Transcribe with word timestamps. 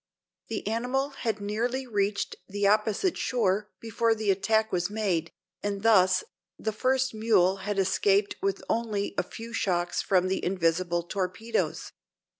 The 0.47 0.65
animal 0.65 1.09
had 1.09 1.39
nearly 1.39 1.85
reached 1.85 2.35
the 2.47 2.65
opposite 2.65 3.17
shore 3.19 3.69
before 3.79 4.15
the 4.15 4.31
attack 4.31 4.71
was 4.71 4.89
made, 4.89 5.31
and 5.61 5.83
thus, 5.83 6.23
the 6.57 6.71
first 6.73 7.13
mule 7.13 7.57
had 7.57 7.77
escaped 7.77 8.35
with 8.41 8.63
only 8.67 9.13
a 9.15 9.21
few 9.21 9.53
shocks 9.53 10.01
from 10.01 10.27
the 10.27 10.43
invisible 10.43 11.03
torpedoes. 11.03 11.91